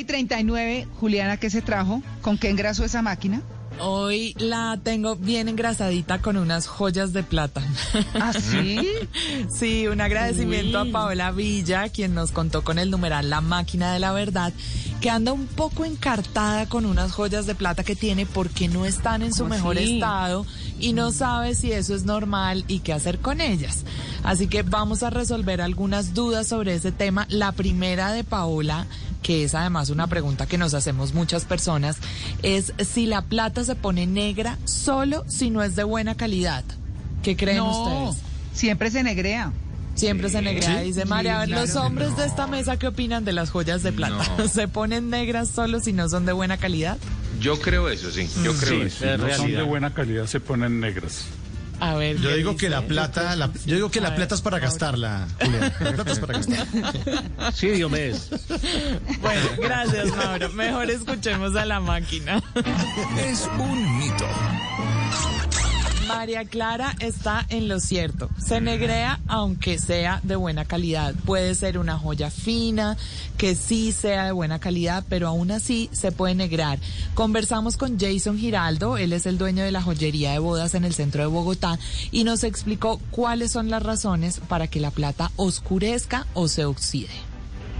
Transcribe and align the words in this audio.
9 0.00 0.02
y 0.02 0.04
39, 0.04 0.88
Juliana, 0.98 1.36
¿qué 1.36 1.50
se 1.50 1.60
trajo? 1.60 2.02
¿Con 2.22 2.38
qué 2.38 2.48
engrasó 2.48 2.84
esa 2.84 3.02
máquina? 3.02 3.42
Hoy 3.80 4.34
la 4.38 4.78
tengo 4.82 5.16
bien 5.16 5.48
engrasadita 5.48 6.20
con 6.20 6.36
unas 6.36 6.66
joyas 6.66 7.12
de 7.12 7.22
plata. 7.22 7.62
¿Ah, 8.14 8.32
sí? 8.32 8.78
Sí, 9.50 9.86
un 9.88 10.00
agradecimiento 10.00 10.78
a 10.78 10.86
Paola 10.86 11.32
Villa, 11.32 11.88
quien 11.88 12.14
nos 12.14 12.30
contó 12.32 12.62
con 12.62 12.78
el 12.78 12.90
numeral 12.90 13.28
La 13.30 13.40
Máquina 13.40 13.92
de 13.92 13.98
la 13.98 14.12
Verdad, 14.12 14.52
que 15.00 15.10
anda 15.10 15.32
un 15.32 15.46
poco 15.46 15.84
encartada 15.84 16.66
con 16.66 16.86
unas 16.86 17.12
joyas 17.12 17.46
de 17.46 17.54
plata 17.54 17.84
que 17.84 17.96
tiene 17.96 18.26
porque 18.26 18.68
no 18.68 18.86
están 18.86 19.22
en 19.22 19.32
su 19.32 19.42
¿Cómo 19.42 19.54
mejor 19.54 19.78
estado 19.78 20.46
y 20.78 20.92
no 20.92 21.10
sabe 21.12 21.54
si 21.54 21.72
eso 21.72 21.94
es 21.94 22.04
normal 22.04 22.64
y 22.68 22.80
qué 22.80 22.92
hacer 22.92 23.18
con 23.18 23.40
ellas. 23.40 23.84
Así 24.22 24.46
que 24.46 24.62
vamos 24.62 25.02
a 25.02 25.10
resolver 25.10 25.60
algunas 25.60 26.14
dudas 26.14 26.46
sobre 26.46 26.74
ese 26.74 26.92
tema. 26.92 27.26
La 27.30 27.52
primera 27.52 28.12
de 28.12 28.24
Paola, 28.24 28.86
que 29.30 29.44
es 29.44 29.54
además 29.54 29.90
una 29.90 30.08
pregunta 30.08 30.46
que 30.46 30.58
nos 30.58 30.74
hacemos 30.74 31.14
muchas 31.14 31.44
personas, 31.44 31.98
es 32.42 32.72
si 32.84 33.06
la 33.06 33.22
plata 33.22 33.62
se 33.62 33.76
pone 33.76 34.08
negra 34.08 34.58
solo 34.64 35.24
si 35.28 35.50
no 35.50 35.62
es 35.62 35.76
de 35.76 35.84
buena 35.84 36.16
calidad. 36.16 36.64
¿Qué 37.22 37.36
creen 37.36 37.58
no, 37.58 38.08
ustedes? 38.08 38.24
siempre 38.52 38.90
se 38.90 39.04
negrea. 39.04 39.52
Siempre 39.94 40.30
se 40.30 40.42
negrea, 40.42 40.80
dice 40.80 41.04
María. 41.04 41.36
A 41.36 41.46
ver, 41.46 41.48
Sí, 41.48 41.54
los 41.54 41.76
hombres 41.76 42.16
de 42.16 42.26
esta 42.26 42.48
mesa, 42.48 42.76
¿qué 42.76 42.88
opinan 42.88 43.24
de 43.24 43.32
las 43.32 43.50
joyas 43.50 43.84
de 43.84 43.92
plata? 43.92 44.48
¿Se 44.52 44.66
ponen 44.66 45.10
negras 45.10 45.48
solo 45.48 45.78
si 45.78 45.92
no 45.92 46.08
son 46.08 46.26
de 46.26 46.32
buena 46.32 46.56
calidad? 46.56 46.98
Yo 47.38 47.60
creo 47.60 47.88
eso, 47.88 48.10
sí. 48.10 48.28
Yo 48.42 48.52
creo 48.54 48.82
eso. 48.82 49.04
es 49.04 49.16
no 49.16 49.32
son 49.32 49.52
de 49.52 49.62
buena 49.62 49.94
calidad, 49.94 50.26
se 50.26 50.40
ponen 50.40 50.80
negras. 50.80 51.26
A 51.80 51.94
ver. 51.94 52.16
Yo 52.18 52.28
¿qué 52.30 52.36
digo 52.36 52.56
que 52.56 52.68
la 52.68 52.82
plata, 52.82 53.34
la- 53.36 53.50
yo 53.66 53.74
digo 53.76 53.90
que 53.90 53.98
A 53.98 54.02
la 54.02 54.08
ver, 54.10 54.16
plata 54.18 54.34
es 54.34 54.40
para 54.42 54.58
gastarla, 54.58 55.26
Julián. 55.42 55.72
La 55.80 55.92
plata 55.92 56.12
es 56.12 56.18
para 56.18 56.32
gastar. 56.34 56.66
Sí, 57.54 57.68
Diomedes. 57.68 58.28
Bueno, 59.20 59.46
gracias, 59.58 60.14
Mauro. 60.16 60.48
Mejor 60.50 60.90
escuchemos 60.90 61.56
a 61.56 61.64
la 61.64 61.80
máquina. 61.80 62.42
Es 63.18 63.48
un 63.58 63.98
mito. 63.98 64.26
María 66.16 66.44
Clara 66.44 66.94
está 67.00 67.46
en 67.48 67.68
lo 67.68 67.80
cierto. 67.80 68.28
Se 68.38 68.60
negrea 68.60 69.20
aunque 69.26 69.78
sea 69.78 70.20
de 70.22 70.36
buena 70.36 70.64
calidad. 70.64 71.14
Puede 71.24 71.54
ser 71.54 71.78
una 71.78 71.98
joya 71.98 72.30
fina, 72.30 72.96
que 73.36 73.54
sí 73.54 73.92
sea 73.92 74.26
de 74.26 74.32
buena 74.32 74.58
calidad, 74.58 75.04
pero 75.08 75.28
aún 75.28 75.50
así 75.50 75.88
se 75.92 76.12
puede 76.12 76.34
negrar. 76.34 76.78
Conversamos 77.14 77.76
con 77.76 77.98
Jason 77.98 78.38
Giraldo, 78.38 78.96
él 78.96 79.12
es 79.12 79.26
el 79.26 79.38
dueño 79.38 79.64
de 79.64 79.72
la 79.72 79.82
joyería 79.82 80.32
de 80.32 80.38
bodas 80.38 80.74
en 80.74 80.84
el 80.84 80.94
centro 80.94 81.22
de 81.22 81.28
Bogotá, 81.28 81.78
y 82.10 82.24
nos 82.24 82.44
explicó 82.44 83.00
cuáles 83.10 83.52
son 83.52 83.70
las 83.70 83.82
razones 83.82 84.40
para 84.48 84.66
que 84.66 84.80
la 84.80 84.90
plata 84.90 85.30
oscurezca 85.36 86.26
o 86.34 86.48
se 86.48 86.64
oxide. 86.64 87.08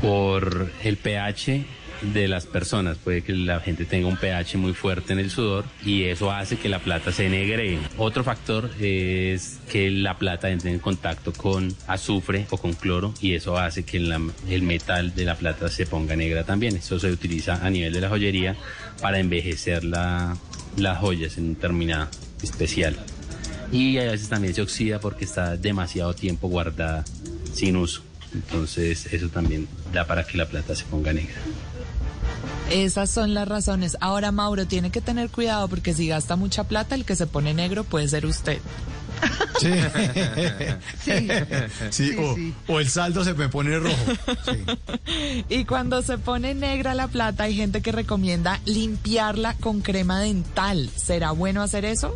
por 0.01 0.73
el 0.83 0.97
pH 0.97 1.67
de 2.03 2.29
las 2.29 2.47
personas. 2.47 2.97
Puede 2.99 3.23
que 3.23 3.33
la 3.33 3.61
gente 3.61 3.85
tenga 3.85 4.07
un 4.09 4.17
pH 4.17 4.57
muy 4.59 4.73
fuerte 4.75 5.13
en 5.13 5.19
el 5.19 5.31
sudor 5.31 5.65
y 5.85 6.05
eso 6.05 6.31
hace 6.31 6.57
que 6.57 6.69
la 6.69 6.79
plata 6.79 7.13
se 7.13 7.29
negree. 7.29 7.79
Otro 7.99 8.25
factor 8.25 8.71
es 8.81 9.59
que 9.71 9.91
la 9.91 10.19
plata 10.19 10.51
entre 10.51 10.71
en 10.73 10.79
contacto 10.79 11.33
con 11.33 11.75
azufre 11.87 12.47
o 12.51 12.57
con 12.59 12.73
cloro 12.73 13.13
y 13.21 13.35
eso 13.35 13.59
hace 13.59 13.85
que 13.85 13.97
el 13.99 14.63
metal 14.63 15.15
de 15.15 15.25
la 15.25 15.35
plata 15.37 15.69
se 15.69 15.87
ponga 15.87 16.17
negra 16.17 16.45
también. 16.45 16.77
Eso 16.77 16.99
se 16.99 17.11
utiliza 17.11 17.65
a 17.65 17.71
nivel 17.71 17.93
de 17.93 18.01
la 18.01 18.09
joyería 18.09 18.57
para 19.01 19.19
envejecer 19.19 19.85
la- 19.85 20.37
las 20.77 20.99
joyas 20.99 21.37
en 21.39 21.45
un 21.45 21.55
determinado 21.55 22.09
especial. 22.43 22.97
Y 23.73 23.99
a 23.99 24.05
veces 24.11 24.29
también 24.29 24.55
se 24.55 24.63
oxida 24.63 24.99
porque 25.01 25.25
está 25.25 25.57
demasiado 25.57 26.15
tiempo 26.15 26.49
guardada 26.49 27.05
sin 27.53 27.77
uso. 27.77 28.03
Entonces 28.35 29.13
eso 29.13 29.29
también 29.29 29.67
da 29.93 30.07
para 30.07 30.25
que 30.25 30.39
la 30.39 30.47
plata 30.47 30.75
se 30.75 30.85
ponga 30.85 31.13
negra. 31.13 31.35
Esas 32.71 33.11
son 33.11 33.35
las 33.35 33.49
razones. 33.49 33.97
Ahora, 34.01 34.33
Mauro, 34.33 34.67
tiene 34.67 34.91
que 34.91 35.01
tener 35.01 35.29
cuidado 35.31 35.69
porque 35.69 35.93
si 35.95 36.07
gasta 36.09 36.37
mucha 36.37 36.65
plata, 36.65 36.95
el 36.95 37.05
que 37.05 37.17
se 37.17 37.27
pone 37.27 37.53
negro 37.55 37.85
puede 37.85 38.09
ser 38.09 38.27
usted. 38.27 38.59
Sí. 39.61 39.69
Sí. 41.05 41.29
Sí, 41.91 42.11
Sí, 42.11 42.17
o, 42.19 42.35
sí. 42.35 42.55
o 42.69 42.81
el 42.81 42.89
saldo 42.89 43.25
se 43.25 43.35
me 43.35 43.49
pone 43.49 43.79
rojo. 43.79 43.97
Sí. 44.45 45.45
Y 45.49 45.65
cuando 45.65 46.03
se 46.03 46.17
pone 46.19 46.55
negra 46.55 46.95
la 46.95 47.09
plata, 47.09 47.45
hay 47.45 47.55
gente 47.57 47.83
que 47.83 47.93
recomienda 47.93 48.61
limpiarla 48.65 49.55
con 49.55 49.81
crema 49.81 50.21
dental. 50.21 50.91
¿Será 50.95 51.33
bueno 51.33 51.63
hacer 51.63 51.85
eso? 51.85 52.15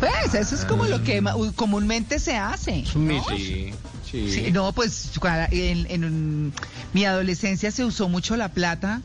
Pues 0.00 0.34
eso 0.34 0.54
es 0.56 0.64
como 0.64 0.84
lo 0.86 1.02
que 1.02 1.20
ma- 1.20 1.34
comúnmente 1.54 2.18
se 2.18 2.36
hace. 2.36 2.84
¿no? 2.96 3.24
Sí, 3.28 3.72
sí. 4.10 4.30
Sí, 4.30 4.52
no, 4.52 4.72
pues 4.72 5.10
en 5.50 6.52
mi 6.92 7.04
adolescencia 7.04 7.70
se 7.72 7.84
usó 7.84 8.08
mucho 8.08 8.36
la 8.36 8.48
plata 8.50 9.00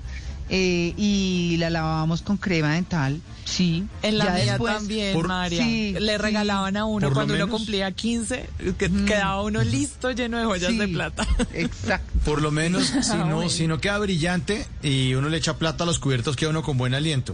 eh, 0.50 0.94
y 0.98 1.58
la 1.60 1.70
lavábamos 1.70 2.22
con 2.22 2.38
crema 2.38 2.74
dental. 2.74 3.22
Sí. 3.46 3.84
En 4.04 4.18
la 4.20 4.26
Ya 4.26 4.32
mía 4.34 4.44
después- 4.54 4.74
también, 4.76 5.14
por- 5.14 5.28
María. 5.28 5.64
sí, 5.64 5.96
Le 6.00 6.12
sí. 6.14 6.18
regalaban 6.20 6.78
a 6.78 6.86
uno 6.86 7.12
cuando 7.12 7.34
uno 7.34 7.48
cumplía 7.50 7.92
15, 7.92 8.48
que 8.78 8.92
quedaba 9.06 9.42
uno 9.42 9.64
listo 9.64 10.12
lleno 10.12 10.38
de 10.38 10.46
joyas 10.46 10.70
Sí, 10.72 10.78
de 10.78 10.88
plata. 10.88 11.26
Exacto. 11.54 12.12
Por 12.26 12.42
lo 12.44 12.52
menos, 12.52 12.84
si 12.86 13.18
no, 13.18 13.50
si 13.50 13.66
no 13.68 13.80
queda 13.80 13.98
brillante 13.98 14.68
y 14.84 15.16
uno 15.16 15.30
le 15.30 15.38
echa 15.38 15.58
plata 15.58 15.84
a 15.84 15.88
los 15.88 15.98
cubiertos, 15.98 16.36
queda 16.36 16.52
uno 16.52 16.62
con 16.62 16.78
buen 16.78 16.94
aliento. 16.94 17.34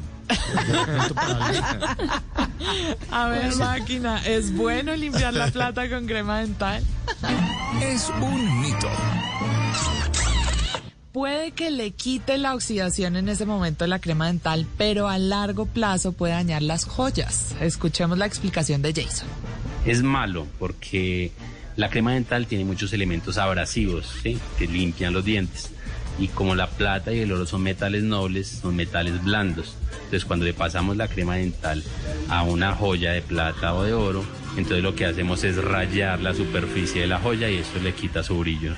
A 3.12 3.28
ver, 3.28 3.56
máquina, 3.58 4.26
¿es 4.26 4.54
bueno 4.56 4.96
limpiar 4.96 5.34
la 5.34 5.48
plata 5.52 5.90
con 5.90 6.06
crema 6.06 6.40
dental? 6.40 6.84
Es 7.82 8.10
un 8.22 8.62
mito. 8.62 8.90
Puede 11.16 11.52
que 11.52 11.72
le 11.72 11.92
quite 11.92 12.38
la 12.38 12.54
oxidación 12.56 13.16
en 13.16 13.30
ese 13.30 13.46
momento 13.46 13.88
la 13.88 14.00
crema 14.00 14.28
dental, 14.28 14.68
pero 14.78 15.08
a 15.08 15.18
largo 15.18 15.66
plazo 15.66 16.12
puede 16.12 16.34
dañar 16.34 16.62
las 16.62 16.84
joyas. 16.84 17.56
Escuchemos 17.62 18.18
la 18.18 18.26
explicación 18.26 18.82
de 18.82 18.92
Jason. 18.94 19.26
Es 19.86 20.04
malo 20.04 20.46
porque 20.60 21.32
la 21.78 21.90
crema 21.90 22.12
dental 22.12 22.48
tiene 22.48 22.66
muchos 22.66 22.92
elementos 22.92 23.38
abrasivos 23.38 24.14
que 24.24 24.68
limpian 24.68 25.14
los 25.14 25.24
dientes. 25.24 25.72
Y 26.20 26.28
como 26.28 26.54
la 26.54 26.70
plata 26.70 27.14
y 27.14 27.20
el 27.22 27.32
oro 27.32 27.46
son 27.46 27.64
metales 27.64 28.04
nobles, 28.04 28.50
son 28.50 28.76
metales 28.76 29.24
blandos. 29.24 29.78
Entonces 29.94 30.26
cuando 30.26 30.44
le 30.44 30.54
pasamos 30.54 30.98
la 30.98 31.08
crema 31.08 31.38
dental 31.38 31.82
a 32.28 32.44
una 32.44 32.76
joya 32.76 33.14
de 33.14 33.22
plata 33.22 33.74
o 33.74 33.84
de 33.84 33.94
oro, 33.94 34.26
entonces 34.58 34.84
lo 34.84 34.96
que 34.96 35.06
hacemos 35.06 35.46
es 35.46 35.64
rayar 35.64 36.20
la 36.20 36.34
superficie 36.34 37.00
de 37.00 37.08
la 37.08 37.20
joya 37.20 37.50
y 37.50 37.60
eso 37.60 37.80
le 37.82 37.94
quita 37.94 38.22
su 38.22 38.38
brillo. 38.38 38.74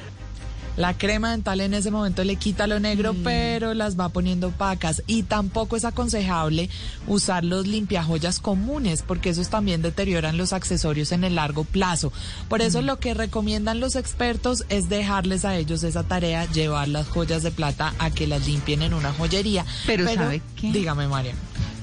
La 0.78 0.96
crema 0.96 1.32
dental 1.32 1.60
en 1.62 1.74
ese 1.74 1.90
momento 1.90 2.24
le 2.24 2.36
quita 2.36 2.68
lo 2.68 2.80
negro, 2.80 3.16
pero 3.24 3.74
las 3.74 4.00
va 4.00 4.10
poniendo 4.10 4.50
opacas. 4.50 5.02
Y 5.08 5.24
tampoco 5.24 5.76
es 5.76 5.86
aconsejable 5.86 6.70
usar 7.08 7.44
los 7.44 7.66
limpiajoyas 7.66 8.40
comunes, 8.40 9.02
porque 9.02 9.32
esos 9.32 9.50
también 9.50 9.82
deterioran 9.82 10.38
los 10.38 10.54
accesorios 10.54 11.12
en 11.12 11.24
el 11.24 11.36
largo 11.36 11.64
plazo. 11.64 12.14
Por 12.48 12.62
eso 12.62 12.84
lo 12.84 13.00
que 13.00 13.16
recomiendan 13.16 13.80
los 13.80 13.96
expertos 13.96 14.66
es 14.70 14.88
dejarles 14.88 15.46
a 15.46 15.58
ellos 15.58 15.82
esa 15.82 16.04
tarea, 16.04 16.46
llevar 16.46 16.88
las 16.88 17.08
joyas 17.08 17.42
de 17.42 17.50
plata 17.50 17.96
a 17.98 18.12
que 18.12 18.28
las 18.28 18.46
limpien 18.48 18.84
en 18.84 18.94
una 18.94 19.12
joyería. 19.14 19.66
Pero 19.88 20.06
¿sabe 20.08 20.44
qué? 20.56 20.72
Dígame, 20.72 21.08
María. 21.08 21.34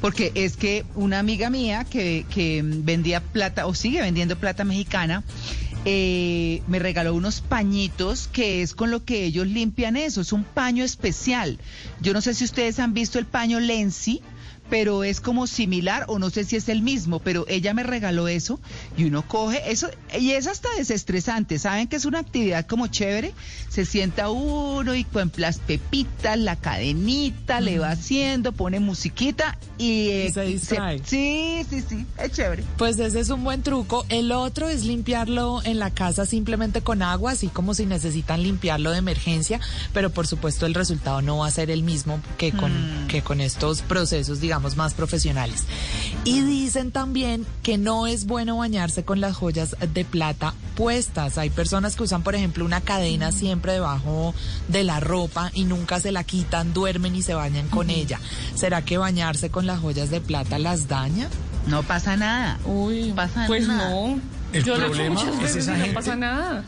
Porque 0.01 0.31
es 0.35 0.57
que 0.57 0.85
una 0.95 1.19
amiga 1.19 1.51
mía 1.51 1.85
que, 1.85 2.27
que 2.29 2.63
vendía 2.63 3.23
plata 3.23 3.67
o 3.67 3.75
sigue 3.75 4.03
vendiendo 4.03 4.37
plata 4.37 4.63
mexicana, 4.63 5.25
eh, 5.85 6.63
me 6.67 6.79
regaló 6.79 7.15
unos 7.15 7.41
pañitos 7.41 8.29
que 8.29 8.63
es 8.63 8.75
con 8.75 8.91
lo 8.91 9.05
que 9.05 9.25
ellos 9.25 9.47
limpian 9.47 9.97
eso. 9.97 10.21
Es 10.21 10.33
un 10.33 10.45
paño 10.45 10.85
especial. 10.85 11.59
Yo 12.01 12.13
no 12.13 12.21
sé 12.21 12.35
si 12.35 12.45
ustedes 12.45 12.79
han 12.79 12.95
visto 12.95 13.19
el 13.19 13.27
paño 13.27 13.61
Lenzi, 13.61 14.23
pero 14.71 15.05
es 15.05 15.21
como 15.21 15.47
similar 15.47 16.05
o 16.09 16.19
no 16.19 16.31
sé 16.31 16.45
si 16.45 16.57
es 16.57 16.69
el 16.69 16.83
mismo, 16.83 17.21
pero 17.21 17.45
ella 17.49 17.75
me 17.75 17.83
regaló 17.83 18.29
eso 18.29 18.59
y 18.97 19.05
uno 19.05 19.27
coge 19.27 19.71
eso 19.71 19.89
y 20.19 20.33
es 20.33 20.47
hasta 20.47 20.69
desestresante. 20.77 21.59
Saben 21.59 21.89
que 21.89 21.97
es 21.97 22.05
una 22.05 22.21
actividad 22.21 22.67
como 22.67 22.87
chévere. 22.87 23.35
Se 23.69 23.85
sienta 23.85 24.31
uno 24.31 24.95
y 24.95 25.05
con 25.05 25.31
las 25.37 25.59
pepitas, 25.59 26.39
la 26.39 26.57
cadenita, 26.57 27.61
le 27.61 27.79
va 27.79 27.91
haciendo, 27.91 28.53
pone 28.53 28.81
musiquita 28.81 29.59
y, 29.79 30.09
eh, 30.09 30.27
Y 30.29 30.33
se 30.33 30.43
distrae. 30.43 31.01
sí, 31.05 31.67
sí, 31.69 31.83
sí, 31.87 32.07
es 32.19 32.33
chévere. 32.33 32.65
Pues 32.79 32.99
ese 32.99 33.21
es 33.21 33.31
un 33.31 33.45
buen 33.45 33.63
truco. 33.63 34.07
El 34.09 34.33
otro 34.33 34.69
es 34.69 34.85
limpiarlo 34.85 35.61
en 35.65 35.79
la 35.79 35.91
casa 35.91 36.27
simplemente 36.27 36.81
con 36.81 37.03
agua, 37.03 37.33
así 37.33 37.49
como 37.49 37.75
si 37.75 37.87
necesitan 37.87 38.43
limpiarlo 38.43 38.91
de 38.93 38.99
emergencia, 38.99 39.61
pero 39.93 40.11
por 40.11 40.27
supuesto 40.27 40.67
el 40.67 40.75
resultado 40.75 41.21
no 41.23 41.39
va 41.39 41.49
a 41.49 41.51
ser 41.51 41.71
el 41.71 41.83
mismo 41.83 42.21
que 42.39 42.53
con, 42.53 42.73
que 43.09 43.23
con 43.23 43.41
estos 43.41 43.83
procesos, 43.83 44.41
digamos, 44.41 44.54
más 44.61 44.95
profesionales. 44.95 45.65
Y 46.25 46.41
dicen 46.43 46.91
también 46.91 47.45
que 47.63 47.77
no 47.79 48.07
es 48.07 48.25
bueno 48.27 48.57
bañarse 48.59 49.05
con 49.05 49.21
las 49.21 49.37
joyas 49.37 49.77
de 49.93 50.05
plata 50.05 50.55
puestas. 50.75 51.39
Hay 51.39 51.51
personas 51.51 51.97
que 51.97 52.03
usan, 52.05 52.23
por 52.23 52.35
ejemplo, 52.35 52.65
una 52.65 52.81
cadena 52.81 53.31
siempre 53.33 53.73
debajo 53.73 54.35
de 54.69 54.85
la 54.85 55.01
ropa 55.01 55.51
y 55.55 55.65
nunca 55.65 56.01
se 56.01 56.13
la 56.13 56.25
quitan, 56.25 56.73
duermen 56.73 57.15
y 57.15 57.23
se 57.23 57.35
bañan 57.35 57.69
con 57.69 57.91
ella. 57.91 58.21
¿Será 58.55 58.83
que 58.83 58.99
bañarse 58.99 59.51
con 59.51 59.67
las 59.67 59.81
joyas 59.81 60.11
de 60.11 60.21
plata 60.21 60.59
las 60.59 60.89
daña? 60.89 61.29
No 61.67 61.83
pasa 61.83 62.17
nada. 62.17 62.59
Uy, 62.65 63.09
No 63.11 63.15
pasa 63.15 63.45
pues 63.47 63.67
nada. 63.69 63.91
no. 63.91 64.21
El 64.53 64.65
Yo 64.65 64.77
lo 64.77 64.85
he 64.85 64.87
hecho 64.87 64.95
problema 64.97 65.45
es 65.45 65.57
esa 65.57 65.73
y 65.75 65.79
no 65.79 65.85
gente- 65.85 65.95
pasa 65.95 66.17
nada. 66.17 66.65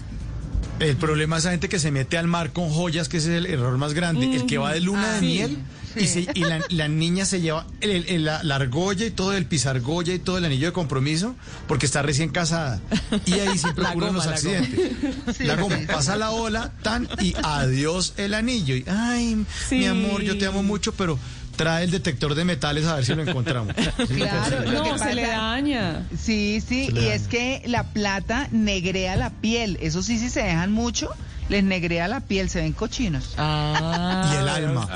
El 0.79 0.97
problema 0.97 1.37
es 1.37 1.45
esa 1.45 1.53
gente 1.53 1.69
que 1.71 1.79
se 1.79 1.91
mete 1.91 2.19
al 2.19 2.27
mar 2.27 2.53
con 2.53 2.69
joyas, 2.69 3.09
que 3.09 3.17
ese 3.17 3.33
es 3.33 3.39
el 3.39 3.47
error 3.47 3.79
más 3.79 3.95
grande. 3.95 4.35
El 4.37 4.45
que 4.47 4.59
va 4.59 4.73
de 4.75 4.81
luna 4.81 5.13
de 5.21 5.43
Ah, 5.45 5.49
sí, 5.97 6.05
y, 6.05 6.07
se- 6.07 6.27
y 6.35 6.41
la, 6.45 6.61
la 6.69 6.89
niña 6.89 7.25
se 7.25 7.41
lleva 7.41 7.67
el- 7.81 8.09
el- 8.09 8.25
la, 8.25 8.43
la 8.43 8.57
argolla 8.57 9.07
y 9.07 9.11
todo 9.11 9.33
el 9.33 9.47
pisargolla 9.47 10.13
y 10.15 10.19
todo 10.19 10.39
el 10.39 10.45
anillo 10.45 10.67
de 10.69 10.73
compromiso 10.73 11.35
porque 11.69 11.87
está 11.87 12.03
recién 12.03 12.29
casada. 12.31 12.81
Y 13.25 13.35
ahí 13.35 13.59
siempre 13.59 13.83
La 13.85 13.91
ocurren 13.91 14.15
goma, 14.15 14.25
los 14.25 14.27
la 14.27 14.41
goma. 14.41 14.59
accidentes. 14.59 15.37
Sí, 15.37 15.45
la 15.45 15.57
goma, 15.57 15.79
sí. 15.79 15.87
pasa 15.87 16.17
la 16.17 16.31
ola, 16.31 16.73
tan, 16.83 17.09
y 17.21 17.35
adiós 17.43 18.15
el 18.17 18.35
anillo. 18.35 18.77
Y, 18.77 18.85
ay, 18.89 19.45
Sí. 19.69 19.77
mi 19.77 19.87
amor, 19.87 20.23
yo 20.23 20.37
te 20.39 20.47
amo 20.47 20.63
mucho, 20.63 20.93
pero 20.93 21.19
trae 21.57 21.85
el 21.85 21.91
detector 21.91 22.35
de 22.35 22.45
metales 22.45 22.85
a 22.85 22.97
ver 22.97 23.07
si 23.07 23.15
lo 23.15 23.23
encontramos. 23.23 23.75
Claro, 24.09 24.71
lo 24.71 24.83
que 24.83 24.91
No, 24.91 24.99
se 24.99 25.15
le 25.15 25.27
daña. 25.27 26.07
Sí, 26.19 26.63
sí, 26.67 26.89
y 26.91 26.93
daña. 26.93 27.15
es 27.15 27.29
que 27.29 27.63
la 27.67 27.85
plata 27.85 28.49
negrea 28.53 29.17
la 29.17 29.31
piel. 29.31 29.79
Eso 29.81 30.03
sí, 30.03 30.19
si 30.19 30.29
se 30.29 30.43
dejan 30.43 30.71
mucho, 30.73 31.09
les 31.49 31.63
negrea 31.65 32.09
la 32.09 32.21
piel, 32.21 32.49
se 32.49 32.61
ven 32.61 32.73
cochinos. 32.73 33.35
Ah, 33.39 34.31
Y 34.33 34.37
el 34.37 34.49
alma. 34.49 34.89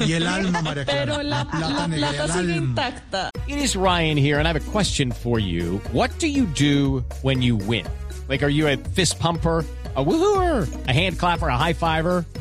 Y 0.00 0.12
el 0.12 0.26
alma, 0.26 0.62
María 0.62 0.84
Clara. 0.84 1.00
Pero 1.04 1.22
la, 1.22 1.44
la 1.58 1.86
negra 1.88 2.10
plata 2.10 2.32
sigue 2.38 2.56
intacta. 2.56 3.30
It 3.46 3.58
is 3.58 3.76
Ryan 3.76 4.16
here, 4.16 4.38
and 4.38 4.46
I 4.46 4.52
have 4.52 4.56
a 4.68 4.70
question 4.70 5.12
for 5.12 5.38
you. 5.38 5.80
What 5.92 6.10
do 6.18 6.26
you 6.26 6.46
do 6.46 7.04
when 7.22 7.42
you 7.42 7.56
win? 7.56 7.86
Like, 8.28 8.42
are 8.42 8.48
you 8.50 8.68
a 8.68 8.76
fist 8.76 9.18
pumper? 9.18 9.64
A 9.96 10.04
woohooer, 10.04 10.66
a 10.88 10.92
hand 10.92 11.20
clapper, 11.20 11.46
a 11.46 11.56
high 11.56 11.72
fiver. 11.72 12.24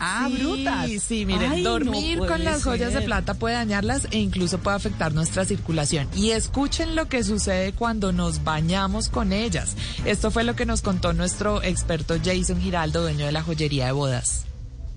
Ah, 0.00 0.28
sí, 0.30 0.42
brutas. 0.42 0.90
Sí, 1.02 1.26
miren, 1.26 1.52
Ay, 1.52 1.62
dormir 1.62 2.18
con 2.18 2.44
las 2.44 2.62
joyas 2.62 2.94
de 2.94 3.02
plata 3.02 3.34
puede 3.34 3.56
dañarlas 3.56 4.08
e 4.10 4.18
incluso 4.18 4.58
puede 4.58 4.76
afectar 4.76 5.12
nuestra 5.12 5.44
circulación. 5.44 6.08
Y 6.14 6.30
escuchen 6.30 6.94
lo 6.94 7.08
que 7.08 7.24
sucede 7.24 7.72
cuando 7.72 8.12
nos 8.12 8.44
bañamos 8.44 9.08
con 9.08 9.32
ellas. 9.32 9.76
Esto 10.04 10.30
fue 10.30 10.44
lo 10.44 10.54
que 10.54 10.66
nos 10.66 10.82
contó 10.82 11.12
nuestro 11.12 11.62
experto 11.62 12.16
Jason 12.22 12.60
Giraldo, 12.60 13.02
dueño 13.02 13.26
de 13.26 13.32
la 13.32 13.42
joyería 13.42 13.86
de 13.86 13.92
bodas. 13.92 14.44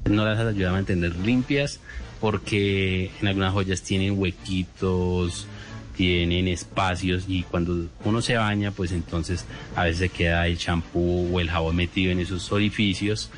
No 0.05 0.25
las 0.25 0.39
ayuda 0.39 0.69
a 0.69 0.73
mantener 0.73 1.15
limpias 1.15 1.79
porque 2.19 3.11
en 3.19 3.27
algunas 3.27 3.53
joyas 3.53 3.81
tienen 3.81 4.17
huequitos, 4.17 5.47
tienen 5.95 6.47
espacios 6.47 7.25
y 7.27 7.43
cuando 7.43 7.87
uno 8.05 8.21
se 8.21 8.35
baña, 8.35 8.71
pues 8.71 8.91
entonces 8.91 9.45
a 9.75 9.83
veces 9.83 9.99
se 9.99 10.09
queda 10.09 10.47
el 10.47 10.57
champú 10.57 11.29
o 11.33 11.39
el 11.39 11.49
jabón 11.49 11.75
metido 11.75 12.11
en 12.11 12.19
esos 12.19 12.51
orificios 12.51 13.29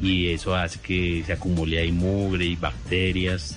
y 0.00 0.28
eso 0.28 0.54
hace 0.54 0.78
que 0.80 1.22
se 1.26 1.32
acumule 1.32 1.78
ahí 1.78 1.92
mugre 1.92 2.44
y 2.46 2.56
bacterias. 2.56 3.56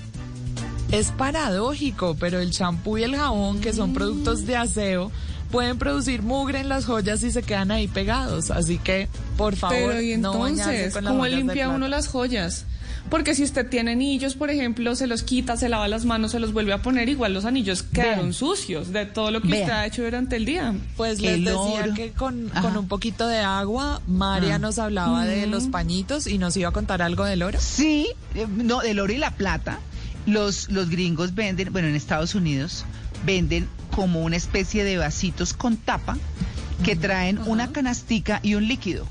Es 0.91 1.11
paradójico, 1.11 2.17
pero 2.19 2.39
el 2.39 2.51
champú 2.51 2.97
y 2.97 3.03
el 3.03 3.15
jabón, 3.15 3.61
que 3.61 3.71
son 3.71 3.93
productos 3.93 4.45
de 4.45 4.57
aseo, 4.57 5.09
pueden 5.49 5.77
producir 5.77 6.21
mugre 6.21 6.59
en 6.59 6.67
las 6.69 6.85
joyas 6.85 7.23
y 7.23 7.31
se 7.31 7.44
quedan 7.44 7.71
ahí 7.71 7.87
pegados. 7.87 8.51
Así 8.51 8.77
que, 8.77 9.07
por 9.37 9.55
favor, 9.55 9.77
Pero 9.91 10.01
y 10.01 10.17
no 10.17 10.37
bañarse 10.37 10.63
entonces, 10.71 10.94
con 10.94 11.03
las 11.05 11.11
¿cómo 11.11 11.23
joyas 11.23 11.31
de 11.31 11.37
limpia 11.37 11.63
plata. 11.65 11.75
uno 11.77 11.87
las 11.87 12.07
joyas? 12.07 12.65
Porque 13.11 13.35
si 13.35 13.43
usted 13.43 13.67
tiene 13.69 13.91
anillos, 13.91 14.33
por 14.35 14.49
ejemplo, 14.49 14.95
se 14.95 15.05
los 15.05 15.21
quita, 15.23 15.57
se 15.57 15.67
lava 15.69 15.87
las 15.89 16.05
manos, 16.05 16.31
se 16.31 16.39
los 16.39 16.53
vuelve 16.53 16.71
a 16.73 16.81
poner, 16.81 17.09
igual 17.09 17.33
los 17.33 17.43
anillos 17.45 17.83
quedaron 17.83 18.19
Vean. 18.19 18.33
sucios 18.33 18.91
de 18.93 19.05
todo 19.05 19.29
lo 19.31 19.41
que 19.41 19.49
Vean. 19.49 19.63
usted 19.63 19.73
ha 19.73 19.85
hecho 19.85 20.03
durante 20.03 20.37
el 20.37 20.45
día. 20.45 20.73
Pues 20.95 21.19
les 21.21 21.37
decía 21.39 21.53
oro. 21.83 21.93
que 21.93 22.11
con, 22.13 22.49
con 22.61 22.77
un 22.77 22.87
poquito 22.87 23.27
de 23.27 23.39
agua, 23.39 24.01
María 24.07 24.55
Ah. 24.55 24.59
nos 24.59 24.79
hablaba 24.79 25.25
de 25.25 25.45
los 25.45 25.67
pañitos 25.67 26.25
y 26.25 26.37
nos 26.37 26.55
iba 26.57 26.69
a 26.69 26.71
contar 26.71 27.01
algo 27.01 27.25
del 27.25 27.43
oro. 27.43 27.59
Sí, 27.61 28.07
eh, 28.33 28.47
no, 28.49 28.79
del 28.79 28.97
oro 28.99 29.11
y 29.13 29.17
la 29.17 29.31
plata. 29.31 29.79
Los, 30.25 30.69
los 30.69 30.89
gringos 30.89 31.35
venden, 31.35 31.73
bueno, 31.73 31.89
en 31.89 31.95
Estados 31.95 32.33
Unidos, 32.33 32.85
venden 33.25 33.67
como 33.93 34.21
una 34.23 34.37
especie 34.37 34.83
de 34.85 34.97
vasitos 34.97 35.53
con 35.53 35.75
tapa 35.75 36.17
que 36.83 36.95
traen 36.95 37.39
una 37.45 37.71
canastica 37.73 38.39
y 38.41 38.55
un 38.55 38.67
líquido. 38.67 39.05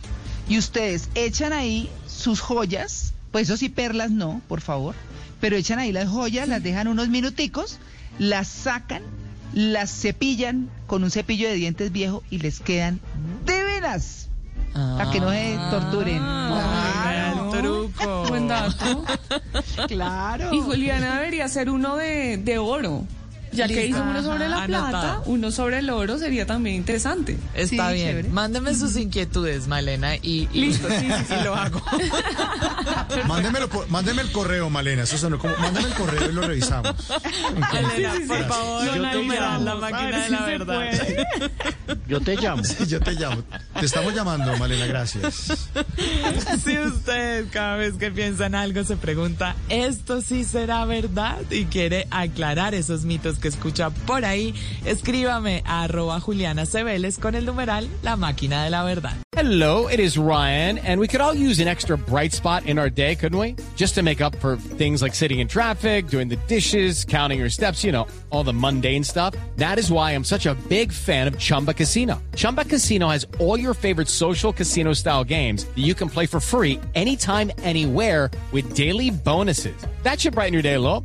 Y 0.48 0.56
ustedes 0.56 1.10
echan 1.14 1.52
ahí 1.52 1.88
sus 2.08 2.40
joyas, 2.40 3.12
pues 3.30 3.48
eso 3.48 3.56
sí, 3.56 3.68
perlas 3.68 4.10
no, 4.10 4.40
por 4.48 4.60
favor, 4.60 4.94
pero 5.40 5.56
echan 5.56 5.78
ahí 5.78 5.92
las 5.92 6.08
joyas, 6.08 6.48
las 6.48 6.62
dejan 6.62 6.88
unos 6.88 7.08
minuticos, 7.08 7.78
las 8.18 8.48
sacan, 8.48 9.02
las 9.54 9.90
cepillan 9.90 10.68
con 10.86 11.04
un 11.04 11.10
cepillo 11.10 11.48
de 11.48 11.54
dientes 11.54 11.92
viejo 11.92 12.22
y 12.30 12.38
les 12.38 12.60
quedan 12.60 13.00
de 13.44 13.62
veras. 13.64 14.28
Para 14.72 15.10
que 15.10 15.18
no 15.20 15.30
se 15.30 15.56
torturen. 15.70 16.18
Ah, 16.20 17.50
el 17.52 17.60
truco. 17.60 18.24
Buen 18.28 18.48
dato. 18.48 19.04
Claro. 19.88 20.52
Y 20.54 20.60
Juliana 20.60 21.16
debería 21.16 21.48
ser 21.48 21.70
uno 21.70 21.96
de, 21.96 22.36
de 22.36 22.58
oro. 22.58 23.04
Ya 23.52 23.66
que 23.66 23.86
hizo 23.86 24.02
uno 24.02 24.22
sobre 24.22 24.48
la 24.48 24.58
Ajá, 24.58 24.66
plata, 24.66 24.88
anotado. 24.88 25.22
uno 25.26 25.50
sobre 25.50 25.78
el 25.80 25.90
oro 25.90 26.18
sería 26.18 26.46
también 26.46 26.76
interesante. 26.76 27.36
Está 27.54 27.88
Sí, 27.88 27.94
bien. 27.94 28.08
chévere. 28.08 28.28
Mándeme 28.28 28.74
sus 28.74 28.96
inquietudes, 28.96 29.66
Malena, 29.66 30.16
y, 30.16 30.48
y- 30.52 30.60
Listo, 30.60 30.88
sí, 30.88 31.08
sí, 31.28 31.34
lo 31.44 31.54
hago. 31.56 31.82
Mándemelo 33.26 33.68
por- 33.68 33.88
mándeme 33.90 34.22
el 34.22 34.30
correo, 34.32 34.70
Malena. 34.70 35.02
Eso 35.02 35.18
sonó 35.18 35.38
como, 35.38 35.56
mándeme 35.56 35.88
el 35.88 35.94
correo 35.94 36.30
y 36.30 36.32
lo 36.32 36.42
revisamos. 36.42 36.94
Malena, 37.58 38.14
sí, 38.14 38.22
sí. 38.22 38.28
por 38.28 38.44
favor, 38.46 38.84
yo 38.86 38.92
analizamos. 38.92 39.64
la 39.64 39.72
A 39.72 39.74
ver 39.74 39.80
máquina 39.92 40.22
de 40.24 40.30
la 40.30 40.40
verdad. 40.46 40.90
Yo 42.06 42.20
te 42.20 42.36
llamo. 42.36 42.62
Sí, 42.64 42.86
yo 42.86 43.00
te 43.00 43.12
llamo. 43.12 43.42
Te 43.78 43.86
estamos 43.86 44.14
llamando, 44.14 44.56
Malena, 44.58 44.86
gracias. 44.86 45.68
Si 46.64 46.78
usted 46.78 47.46
cada 47.50 47.76
vez 47.76 47.94
que 47.94 48.10
piensa 48.10 48.46
en 48.46 48.54
algo 48.54 48.84
se 48.84 48.96
pregunta, 48.96 49.56
¿esto 49.68 50.20
sí 50.20 50.44
será 50.44 50.84
verdad? 50.84 51.38
Y 51.50 51.64
quiere 51.64 52.06
aclarar 52.10 52.74
esos 52.74 53.02
mitos 53.04 53.38
que 53.40 53.48
escucha 53.48 53.90
por 54.06 54.24
ahí, 54.24 54.54
escríbame 54.84 55.62
a 55.64 55.82
arroba 55.84 56.20
Juliana 56.20 56.66
Cebeles 56.66 57.18
con 57.18 57.34
el 57.34 57.44
numeral 57.46 57.88
La 58.02 58.16
Máquina 58.16 58.64
de 58.64 58.70
la 58.70 58.84
Verdad. 58.84 59.16
Hello, 59.32 59.86
it 59.86 59.98
is 60.00 60.18
Ryan, 60.18 60.78
and 60.78 61.00
we 61.00 61.08
could 61.08 61.20
all 61.20 61.32
use 61.32 61.60
an 61.60 61.68
extra 61.68 61.96
bright 61.96 62.32
spot 62.32 62.66
in 62.66 62.78
our 62.78 62.90
day, 62.90 63.14
couldn't 63.14 63.38
we? 63.38 63.56
Just 63.74 63.94
to 63.94 64.02
make 64.02 64.20
up 64.20 64.36
for 64.36 64.56
things 64.56 65.00
like 65.00 65.14
sitting 65.14 65.38
in 65.38 65.48
traffic, 65.48 66.08
doing 66.08 66.28
the 66.28 66.36
dishes, 66.46 67.04
counting 67.04 67.38
your 67.38 67.48
steps, 67.48 67.82
you 67.82 67.90
know, 67.90 68.06
all 68.28 68.44
the 68.44 68.52
mundane 68.52 69.04
stuff. 69.04 69.34
That 69.56 69.78
is 69.78 69.90
why 69.90 70.10
I'm 70.10 70.24
such 70.24 70.46
a 70.46 70.54
big 70.68 70.92
fan 70.92 71.26
of 71.26 71.38
Chumba 71.38 71.72
Casino. 71.72 72.20
Chumba 72.34 72.64
Casino 72.64 73.08
has 73.08 73.26
all 73.38 73.58
your 73.58 73.72
favorite 73.72 74.08
social 74.08 74.52
casino 74.52 74.92
style 74.92 75.24
games 75.24 75.64
that 75.64 75.78
you 75.78 75.94
can 75.94 76.10
play 76.10 76.26
for 76.26 76.40
free 76.40 76.78
anytime, 76.94 77.50
anywhere 77.62 78.30
with 78.52 78.74
daily 78.74 79.10
bonuses. 79.10 79.86
That 80.02 80.20
should 80.20 80.34
brighten 80.34 80.52
your 80.52 80.62
day 80.62 80.74
a 80.74 80.80
little. 80.80 81.04